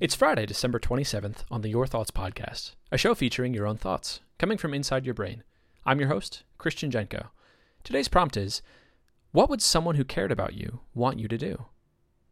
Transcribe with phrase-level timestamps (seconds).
[0.00, 4.20] It's Friday, December 27th on the Your Thoughts podcast, a show featuring your own thoughts,
[4.38, 5.44] coming from inside your brain.
[5.86, 7.28] I'm your host, Christian Jenko.
[7.84, 8.60] Today's prompt is
[9.30, 11.66] What would someone who cared about you want you to do?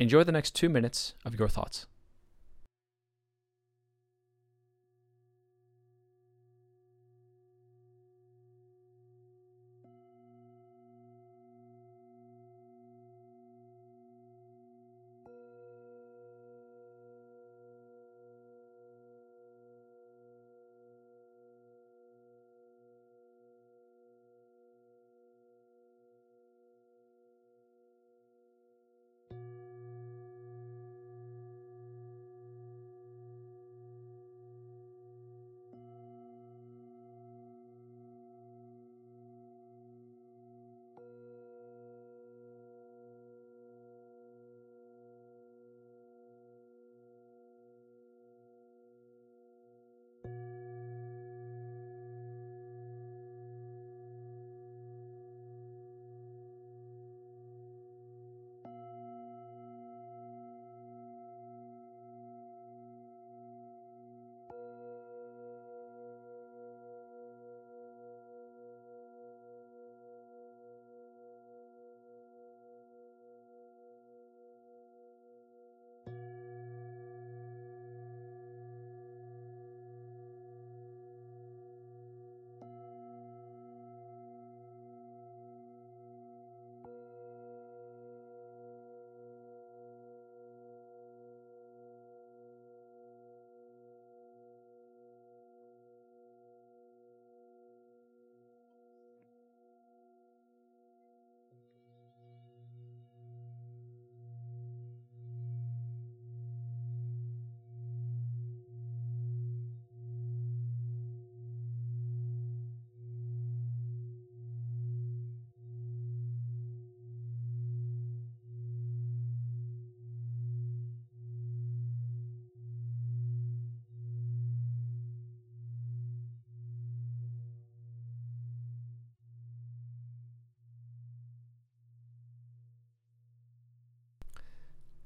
[0.00, 1.86] Enjoy the next two minutes of your thoughts.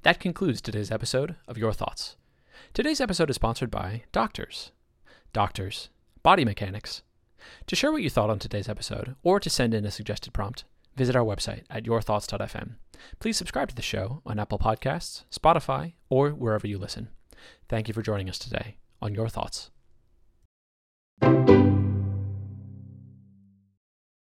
[0.08, 2.16] That concludes today's episode of Your Thoughts.
[2.72, 4.72] Today's episode is sponsored by Doctors.
[5.34, 5.91] Doctors,
[6.22, 7.02] body mechanics.
[7.66, 10.64] To share what you thought on today's episode, or to send in a suggested prompt,
[10.97, 12.76] visit our website at yourthoughts.fm.
[13.18, 17.10] Please subscribe to the show on Apple Podcasts, Spotify, or wherever you listen.
[17.68, 19.70] Thank you for joining us today on Your Thoughts.